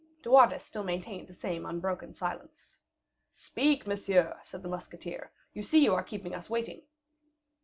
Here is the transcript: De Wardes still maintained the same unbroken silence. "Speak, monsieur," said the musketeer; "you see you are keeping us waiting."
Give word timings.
De 0.23 0.31
Wardes 0.31 0.63
still 0.63 0.83
maintained 0.83 1.27
the 1.27 1.33
same 1.35 1.63
unbroken 1.63 2.11
silence. 2.11 2.79
"Speak, 3.29 3.85
monsieur," 3.85 4.35
said 4.43 4.63
the 4.63 4.67
musketeer; 4.67 5.31
"you 5.53 5.61
see 5.61 5.83
you 5.83 5.93
are 5.93 6.01
keeping 6.01 6.33
us 6.33 6.49
waiting." 6.49 6.81